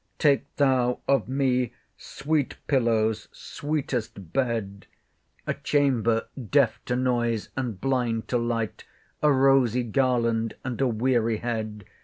[0.17, 4.87] Take thou of me sweet pillows, sweetest bed;
[5.45, 8.83] A chamber deaf to noise, and blind to light;
[9.21, 11.85] A rosy garland, and a weary head.